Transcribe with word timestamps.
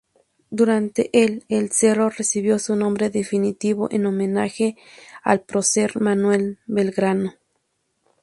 Durante 0.49 1.11
el 1.13 1.45
el 1.47 1.71
cerro 1.71 2.09
recibió 2.09 2.57
su 2.57 2.75
nombre 2.75 3.11
definitivo, 3.11 3.87
en 3.91 4.07
homenaje 4.07 4.75
al 5.23 5.41
prócer 5.41 6.01
Manuel 6.01 6.57
Belgrano. 6.65 7.35